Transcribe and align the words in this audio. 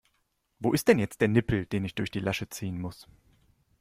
Wo 0.57 0.73
ist 0.73 0.87
denn 0.87 0.97
jetzt 0.97 1.21
der 1.21 1.27
Nippel, 1.27 1.67
den 1.67 1.85
ich 1.85 1.93
durch 1.93 2.09
die 2.09 2.19
Lasche 2.21 2.49
ziehen 2.49 2.81
muss? 2.81 3.07